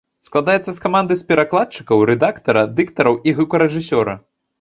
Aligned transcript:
Складаецца 0.27 0.71
з 0.77 0.81
каманды 0.85 1.17
з 1.19 1.27
перакладчыкаў, 1.31 2.01
рэдактара, 2.11 2.63
дыктараў 2.79 3.19
і 3.29 3.35
гукарэжысёра. 3.41 4.17